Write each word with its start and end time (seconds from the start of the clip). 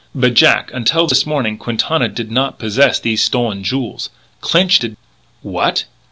But, 0.15 0.33
Jack, 0.33 0.71
until 0.73 1.05
this 1.05 1.27
morning 1.27 1.59
Quintana 1.59 2.07
did 2.07 2.31
not 2.31 2.57
possess 2.57 2.97
these 2.99 3.21
stolen 3.23 3.63
jewels. 3.63 4.09
Clinch 4.41 4.79
did!" 4.79 4.97
"What!" 5.43 5.85